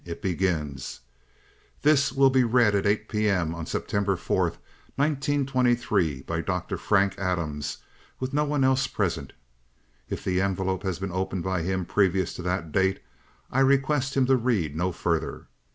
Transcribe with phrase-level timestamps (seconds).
[0.03, 1.01] It begins:
[1.83, 3.29] 'This will be read at 8 P.
[3.29, 3.53] M.
[3.53, 4.57] on September 4th,
[4.95, 6.75] 1923, by Dr.
[6.79, 7.77] Frank Adams
[8.19, 9.31] with no one else present.
[10.09, 12.99] If the envelope has been opened by him previous to that date
[13.51, 15.45] I request him to read no further.